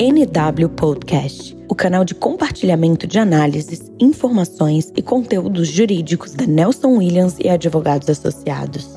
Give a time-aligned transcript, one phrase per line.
[0.00, 7.36] NW Podcast, o canal de compartilhamento de análises, informações e conteúdos jurídicos da Nelson Williams
[7.40, 8.96] e advogados associados.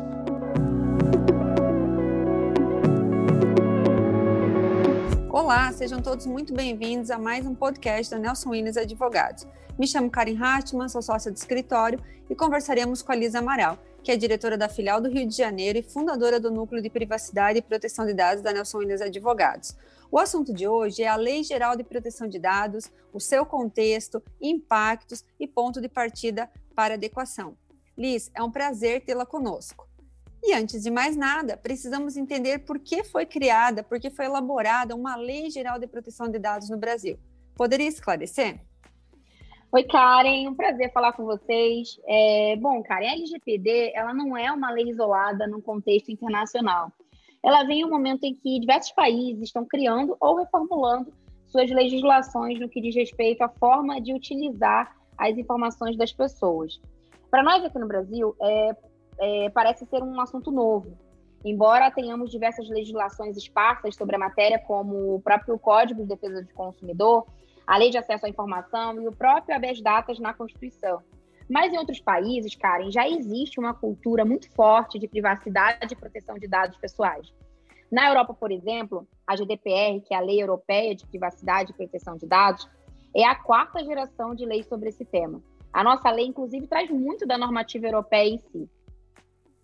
[5.28, 9.48] Olá, sejam todos muito bem-vindos a mais um podcast da Nelson Williams Advogados.
[9.80, 12.00] Me chamo Karen Hartmann, sou sócia do escritório
[12.30, 15.78] e conversaremos com a Lisa Amaral, que é diretora da filial do Rio de Janeiro
[15.78, 19.76] e fundadora do Núcleo de Privacidade e Proteção de Dados da Nelson Williams Advogados.
[20.12, 24.22] O assunto de hoje é a Lei Geral de Proteção de Dados, o seu contexto,
[24.42, 27.56] impactos e ponto de partida para adequação.
[27.98, 29.88] Liz, é um prazer tê-la conosco.
[30.44, 34.96] E antes de mais nada, precisamos entender por que foi criada, por que foi elaborada
[34.96, 37.20] uma Lei Geral de Proteção de Dados no Brasil.
[37.56, 38.60] Poderia esclarecer?
[39.74, 41.98] Oi, Karen, um prazer falar com vocês.
[42.06, 46.92] É, bom, Karen, a LGPD ela não é uma lei isolada num contexto internacional.
[47.42, 51.14] Ela vem em um momento em que diversos países estão criando ou reformulando
[51.48, 56.82] suas legislações no que diz respeito à forma de utilizar as informações das pessoas.
[57.30, 58.76] Para nós aqui no Brasil, é,
[59.20, 60.98] é, parece ser um assunto novo.
[61.46, 66.54] Embora tenhamos diversas legislações esparsas sobre a matéria, como o próprio Código de Defesa do
[66.54, 67.26] Consumidor,
[67.66, 71.02] a Lei de Acesso à Informação e o próprio habeas datas na Constituição.
[71.50, 76.38] Mas em outros países, Karen, já existe uma cultura muito forte de privacidade e proteção
[76.38, 77.34] de dados pessoais.
[77.92, 82.16] Na Europa, por exemplo, a GDPR, que é a Lei Europeia de Privacidade e Proteção
[82.16, 82.70] de Dados,
[83.14, 85.42] é a quarta geração de lei sobre esse tema.
[85.74, 88.70] A nossa lei, inclusive, traz muito da normativa europeia em si.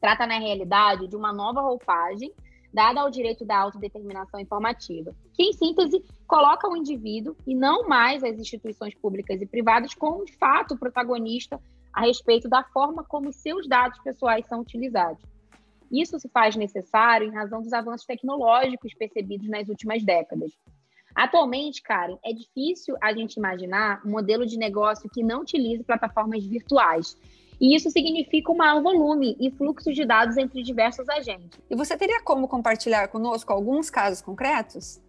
[0.02, 2.34] Trata, na realidade, de uma nova roupagem
[2.73, 8.23] dada ao direito da autodeterminação informativa, que, em síntese, coloca o indivíduo e não mais
[8.23, 11.59] as instituições públicas e privadas como, de fato, protagonista
[11.93, 15.23] a respeito da forma como seus dados pessoais são utilizados.
[15.91, 20.51] Isso se faz necessário em razão dos avanços tecnológicos percebidos nas últimas décadas.
[21.15, 26.45] Atualmente, Karen, é difícil a gente imaginar um modelo de negócio que não utilize plataformas
[26.45, 27.17] virtuais
[27.59, 31.59] e isso significa um maior volume e fluxo de dados entre diversos agentes.
[31.69, 35.01] E você teria como compartilhar conosco alguns casos concretos?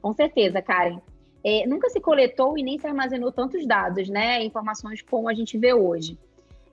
[0.00, 1.00] Com certeza, Karen.
[1.44, 4.44] É, nunca se coletou e nem se armazenou tantos dados, né?
[4.44, 6.18] Informações como a gente vê hoje.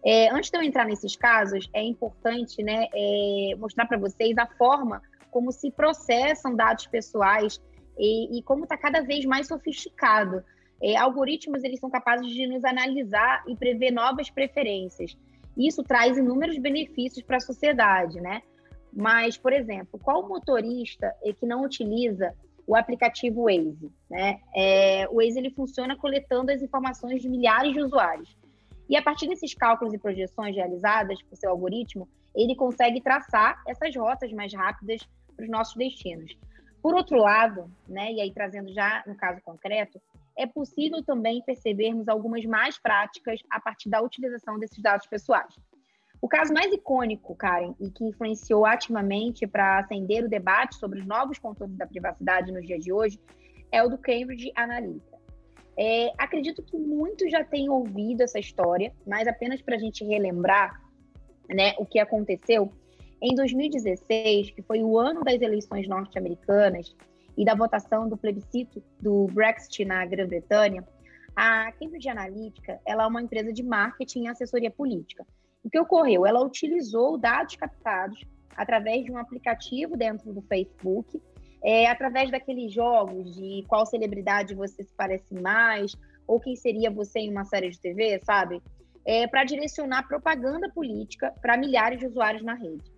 [0.05, 4.45] É, antes de eu entrar nesses casos, é importante né, é, mostrar para vocês a
[4.45, 7.59] forma como se processam dados pessoais
[7.97, 10.43] e, e como está cada vez mais sofisticado
[10.81, 15.17] é, algoritmos eles são capazes de nos analisar e prever novas preferências.
[15.57, 18.41] Isso traz inúmeros benefícios para a sociedade, né?
[18.91, 22.33] Mas, por exemplo, qual motorista é que não utiliza
[22.65, 23.91] o aplicativo Waze?
[24.09, 24.39] Né?
[24.55, 28.37] É, o Waze ele funciona coletando as informações de milhares de usuários.
[28.89, 33.95] E a partir desses cálculos e projeções realizadas por seu algoritmo, ele consegue traçar essas
[33.95, 35.01] rotas mais rápidas
[35.35, 36.37] para os nossos destinos.
[36.81, 39.99] Por outro lado, né, e aí trazendo já no caso concreto,
[40.37, 45.53] é possível também percebermos algumas mais práticas a partir da utilização desses dados pessoais.
[46.21, 51.05] O caso mais icônico, Karen, e que influenciou ativamente para acender o debate sobre os
[51.05, 53.19] novos contornos da privacidade nos dias de hoje,
[53.71, 55.15] é o do Cambridge Analytica.
[55.77, 60.81] É, acredito que muitos já tenham ouvido essa história, mas apenas para a gente relembrar
[61.49, 62.71] né, o que aconteceu.
[63.21, 66.95] Em 2016, que foi o ano das eleições norte-americanas,
[67.37, 70.83] e da votação do plebiscito do Brexit na Grã-Bretanha,
[71.35, 75.25] a Cambridge Analytica ela é uma empresa de marketing e assessoria política.
[75.63, 76.25] O que ocorreu?
[76.25, 78.23] Ela utilizou dados captados
[78.55, 81.21] através de um aplicativo dentro do Facebook,
[81.63, 85.95] é, através daqueles jogos de qual celebridade você se parece mais,
[86.27, 88.61] ou quem seria você em uma série de TV, sabe?
[89.03, 92.93] É, para direcionar propaganda política para milhares de usuários na rede.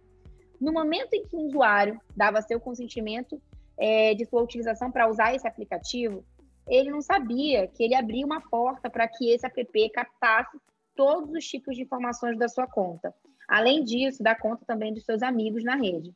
[0.60, 3.42] No momento em que um usuário dava seu consentimento
[3.78, 6.26] é, de sua utilização para usar esse aplicativo,
[6.68, 10.58] ele não sabia que ele abria uma porta para que esse app captasse
[10.96, 13.14] todos os tipos de informações da sua conta.
[13.48, 16.14] Além disso, da conta também dos seus amigos na rede.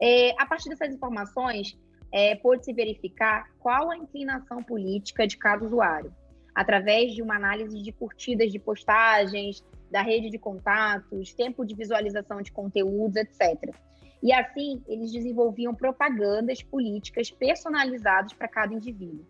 [0.00, 1.78] É, a partir dessas informações,
[2.12, 6.14] é, pôde-se verificar qual a inclinação política de cada usuário,
[6.54, 12.42] através de uma análise de curtidas de postagens, da rede de contatos, tempo de visualização
[12.42, 13.74] de conteúdos, etc.
[14.22, 19.24] E assim, eles desenvolviam propagandas políticas personalizadas para cada indivíduo.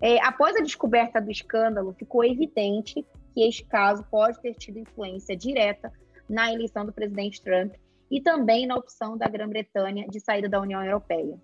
[0.00, 3.04] É, após a descoberta do escândalo, ficou evidente
[3.34, 5.92] que este caso pode ter tido influência direta
[6.28, 7.74] na eleição do presidente Trump
[8.10, 11.38] e também na opção da Grã-Bretanha de saída da União Europeia.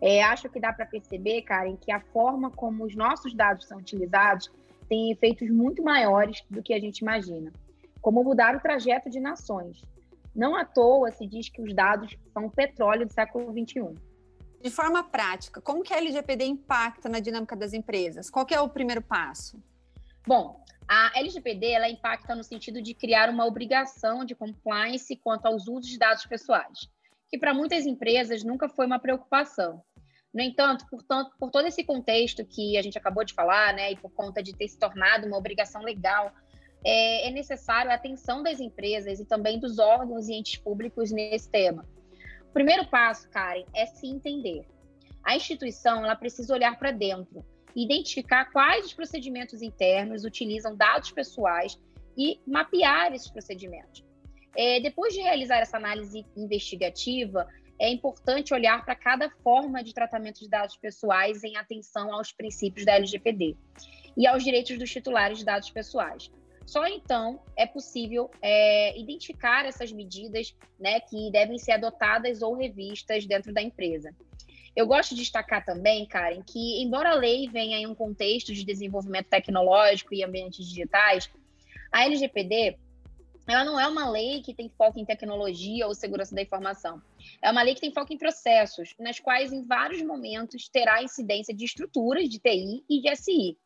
[0.00, 3.78] É, acho que dá para perceber, Karen, que a forma como os nossos dados são
[3.78, 4.50] utilizados
[4.88, 7.52] tem efeitos muito maiores do que a gente imagina,
[8.00, 9.82] como mudar o trajeto de nações,
[10.34, 13.94] não à toa se diz que os dados são o petróleo do século XXI.
[14.60, 18.30] de forma prática, como que a LGPD impacta na dinâmica das empresas?
[18.30, 19.62] Qual é o primeiro passo?
[20.26, 25.68] Bom, a LGPD ela impacta no sentido de criar uma obrigação de compliance quanto aos
[25.68, 26.88] usos de dados pessoais,
[27.28, 29.82] que para muitas empresas nunca foi uma preocupação.
[30.32, 33.92] No entanto, por, tanto, por todo esse contexto que a gente acabou de falar, né,
[33.92, 36.32] e por conta de ter se tornado uma obrigação legal,
[36.84, 41.50] é, é necessário a atenção das empresas e também dos órgãos e entes públicos nesse
[41.50, 41.86] tema.
[42.42, 44.66] O primeiro passo, Karen, é se entender.
[45.24, 47.44] A instituição ela precisa olhar para dentro,
[47.74, 51.78] identificar quais os procedimentos internos utilizam dados pessoais
[52.16, 54.04] e mapear esses procedimentos.
[54.56, 57.48] É, depois de realizar essa análise investigativa,
[57.78, 62.86] é importante olhar para cada forma de tratamento de dados pessoais em atenção aos princípios
[62.86, 63.56] da LGPD
[64.16, 66.30] e aos direitos dos titulares de dados pessoais.
[66.66, 73.26] Só então é possível é, identificar essas medidas né, que devem ser adotadas ou revistas
[73.26, 74.14] dentro da empresa.
[74.74, 78.64] Eu gosto de destacar também, Karen, que embora a lei venha em um contexto de
[78.64, 81.30] desenvolvimento tecnológico e ambientes digitais,
[81.92, 82.76] a LGPD
[83.46, 87.00] ela não é uma lei que tem foco em tecnologia ou segurança da informação.
[87.42, 91.54] É uma lei que tem foco em processos, nas quais, em vários momentos, terá incidência
[91.54, 93.58] de estruturas de TI e de SI.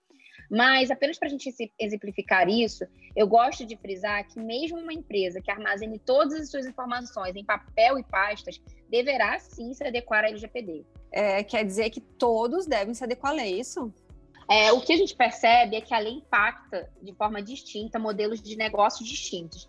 [0.51, 2.85] Mas, apenas para a gente exemplificar isso,
[3.15, 7.45] eu gosto de frisar que, mesmo uma empresa que armazene todas as suas informações em
[7.45, 10.87] papel e pastas, deverá sim se adequar à LGPD.
[11.13, 13.93] É, quer dizer que todos devem se adequar à lei, é isso?
[14.51, 18.41] É, o que a gente percebe é que a lei impacta de forma distinta modelos
[18.41, 19.69] de negócios distintos.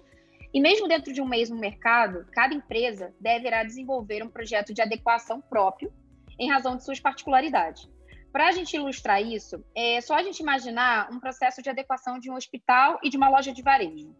[0.53, 5.41] E mesmo dentro de um mesmo mercado, cada empresa deverá desenvolver um projeto de adequação
[5.41, 5.91] próprio
[6.39, 7.89] em razão de suas particularidades.
[8.31, 12.29] Para a gente ilustrar isso, é só a gente imaginar um processo de adequação de
[12.29, 14.15] um hospital e de uma loja de varejo.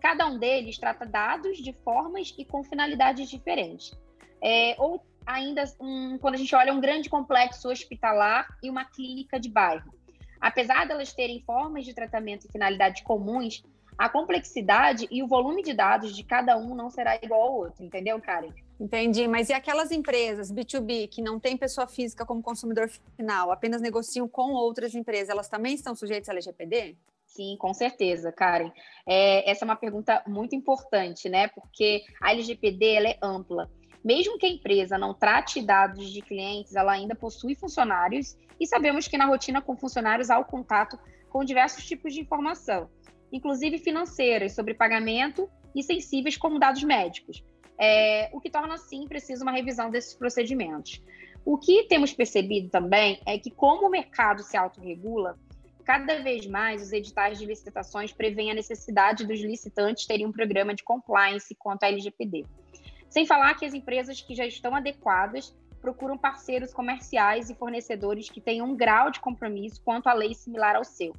[0.00, 3.92] Cada um deles trata dados de formas e com finalidades diferentes.
[4.42, 9.38] É, ou ainda um, quando a gente olha um grande complexo hospitalar e uma clínica
[9.38, 9.92] de bairro.
[10.40, 13.62] Apesar delas terem formas de tratamento e finalidades comuns,
[13.96, 17.84] a complexidade e o volume de dados de cada um não será igual ao outro,
[17.84, 18.52] entendeu, Karen?
[18.78, 23.80] Entendi, mas e aquelas empresas B2B que não têm pessoa física como consumidor final, apenas
[23.80, 26.96] negociam com outras empresas, elas também estão sujeitas à LGPD?
[27.24, 28.70] Sim, com certeza, Karen.
[29.06, 31.48] É, essa é uma pergunta muito importante, né?
[31.48, 33.70] Porque a LGPD é ampla.
[34.04, 39.08] Mesmo que a empresa não trate dados de clientes, ela ainda possui funcionários e sabemos
[39.08, 40.98] que na rotina com funcionários há o contato
[41.30, 42.88] com diversos tipos de informação,
[43.32, 47.42] inclusive financeiras, sobre pagamento e sensíveis como dados médicos,
[47.78, 51.02] é, o que torna, sim, preciso uma revisão desses procedimentos.
[51.44, 55.38] O que temos percebido também é que, como o mercado se autorregula,
[55.84, 60.74] cada vez mais os editais de licitações prevêem a necessidade dos licitantes terem um programa
[60.74, 62.46] de compliance quanto à LGPD.
[63.10, 68.40] Sem falar que as empresas que já estão adequadas procuram parceiros comerciais e fornecedores que
[68.40, 71.14] tenham um grau de compromisso quanto à lei similar ao seu.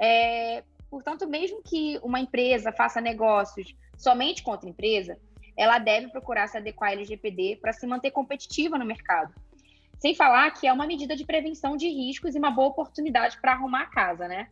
[0.00, 5.18] É, portanto, mesmo que uma empresa faça negócios somente com outra empresa,
[5.56, 9.34] ela deve procurar se adequar à LGPD para se manter competitiva no mercado.
[9.98, 13.52] Sem falar que é uma medida de prevenção de riscos e uma boa oportunidade para
[13.52, 14.48] arrumar a casa, né?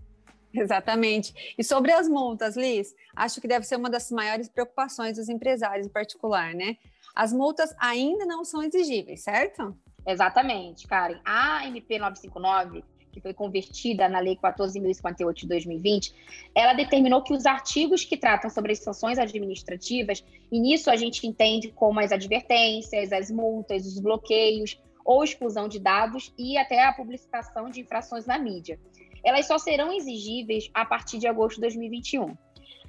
[0.55, 1.55] Exatamente.
[1.59, 5.87] E sobre as multas, Liz, acho que deve ser uma das maiores preocupações dos empresários
[5.87, 6.77] em particular, né?
[7.15, 9.77] As multas ainda não são exigíveis, certo?
[10.07, 11.21] Exatamente, Karen.
[11.25, 16.15] A MP 959, que foi convertida na Lei 14.058 de 2020,
[16.55, 21.27] ela determinou que os artigos que tratam sobre as sanções administrativas, e nisso a gente
[21.27, 26.93] entende como as advertências, as multas, os bloqueios ou exclusão de dados e até a
[26.93, 28.79] publicitação de infrações na mídia
[29.25, 32.37] elas só serão exigíveis a partir de agosto de 2021.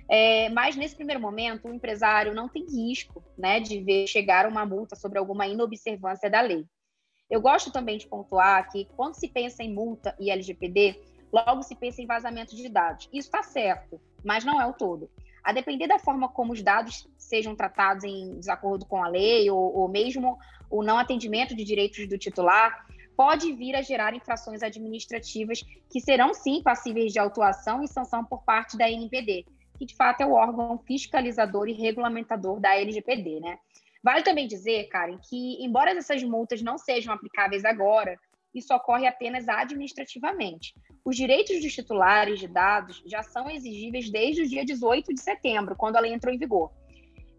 [0.08, 4.66] É, mas nesse primeiro momento, o empresário não tem risco né, de ver chegar uma
[4.66, 6.66] multa sobre alguma inobservância da lei.
[7.30, 11.02] Eu gosto também de pontuar que quando se pensa em multa e LGPD,
[11.32, 13.10] logo se pensa em vazamento de dados.
[13.12, 15.10] Isso está certo, mas não é o todo.
[15.44, 19.76] A depender da forma como os dados sejam tratados em desacordo com a lei ou,
[19.76, 20.38] ou mesmo
[20.70, 26.34] o não atendimento de direitos do titular, pode vir a gerar infrações administrativas que serão
[26.34, 29.46] sim passíveis de autuação e sanção por parte da NPD,
[29.78, 33.58] que de fato é o órgão fiscalizador e regulamentador da LGPD, né?
[34.06, 38.20] Vale também dizer, Karen, que embora essas multas não sejam aplicáveis agora,
[38.54, 40.76] isso ocorre apenas administrativamente.
[41.04, 45.76] Os direitos dos titulares de dados já são exigíveis desde o dia 18 de setembro,
[45.76, 46.72] quando a lei entrou em vigor.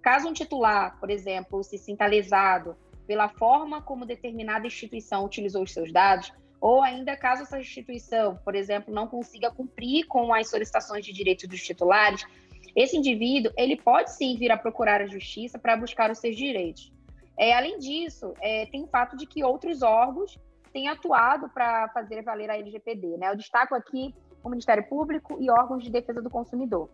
[0.03, 5.73] Caso um titular, por exemplo, se sinta lesado pela forma como determinada instituição utilizou os
[5.73, 11.07] seus dados, ou ainda caso essa instituição, por exemplo, não consiga cumprir com as solicitações
[11.07, 12.27] de direitos dos titulares,
[12.77, 16.93] esse indivíduo ele pode sim vir a procurar a justiça para buscar os seus direitos.
[17.39, 20.39] É, além disso, é, tem o fato de que outros órgãos
[20.73, 23.17] têm atuado para fazer valer a LGPD.
[23.17, 23.31] Né?
[23.31, 24.15] Eu destaco aqui
[24.45, 26.91] o Ministério Público e órgãos de defesa do consumidor.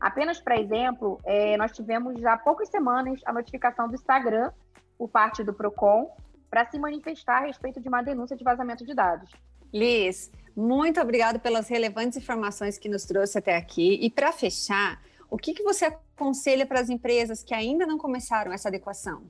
[0.00, 4.50] Apenas para exemplo, é, nós tivemos há poucas semanas a notificação do Instagram,
[4.98, 6.10] por parte do PROCON,
[6.50, 9.30] para se manifestar a respeito de uma denúncia de vazamento de dados.
[9.72, 13.98] Liz, muito obrigada pelas relevantes informações que nos trouxe até aqui.
[14.00, 18.52] E para fechar, o que, que você aconselha para as empresas que ainda não começaram
[18.52, 19.24] essa adequação?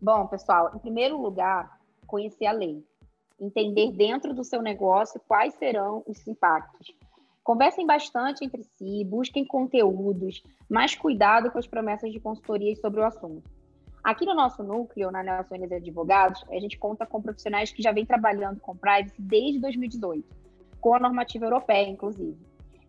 [0.00, 2.84] Bom, pessoal, em primeiro lugar, conhecer a lei.
[3.40, 6.94] Entender dentro do seu negócio quais serão os impactos.
[7.42, 13.04] Conversem bastante entre si, busquem conteúdos, mais cuidado com as promessas de consultorias sobre o
[13.04, 13.50] assunto.
[14.02, 17.92] Aqui no nosso núcleo, na Nelson Inês Advogados, a gente conta com profissionais que já
[17.92, 20.24] vêm trabalhando com privacy desde 2018,
[20.80, 22.36] com a normativa europeia, inclusive.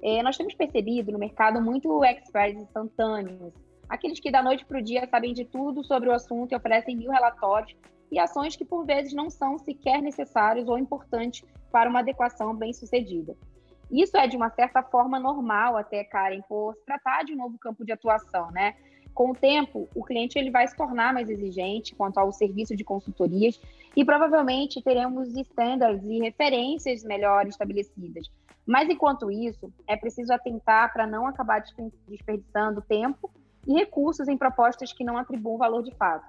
[0.03, 3.53] É, nós temos percebido no mercado muito experts instantâneos,
[3.87, 6.97] aqueles que da noite para o dia sabem de tudo sobre o assunto e oferecem
[6.97, 7.73] mil relatórios
[8.11, 12.73] e ações que por vezes não são sequer necessários ou importantes para uma adequação bem
[12.73, 13.33] sucedida.
[13.89, 17.57] Isso é de uma certa forma normal até, Karen, por se tratar de um novo
[17.57, 18.75] campo de atuação, né?
[19.13, 22.83] Com o tempo, o cliente ele vai se tornar mais exigente quanto ao serviço de
[22.83, 23.61] consultorias
[23.95, 28.29] e provavelmente teremos standards e referências melhor estabelecidas.
[28.65, 31.63] Mas enquanto isso, é preciso atentar para não acabar
[32.07, 33.29] desperdiçando tempo
[33.67, 36.25] e recursos em propostas que não atribuam valor de fato.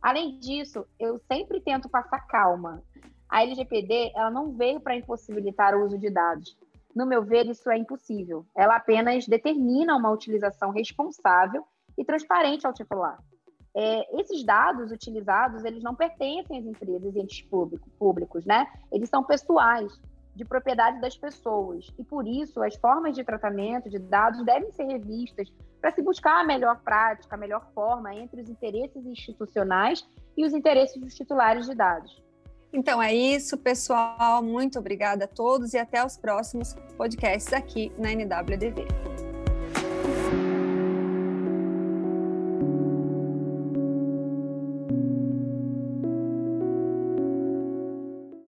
[0.00, 2.82] Além disso, eu sempre tento passar calma.
[3.28, 6.56] A LGPD ela não veio para impossibilitar o uso de dados.
[6.94, 8.46] No meu ver, isso é impossível.
[8.56, 11.64] Ela apenas determina uma utilização responsável
[11.98, 13.18] e transparente ao titular.
[13.76, 18.66] É, esses dados utilizados, eles não pertencem às empresas e entes público, públicos, né?
[18.92, 20.00] Eles são pessoais,
[20.34, 21.86] de propriedade das pessoas.
[21.98, 26.40] E por isso, as formas de tratamento de dados devem ser revistas para se buscar
[26.40, 31.66] a melhor prática, a melhor forma entre os interesses institucionais e os interesses dos titulares
[31.66, 32.22] de dados.
[32.72, 34.42] Então é isso, pessoal.
[34.42, 39.13] Muito obrigada a todos e até os próximos podcasts aqui na NWDV.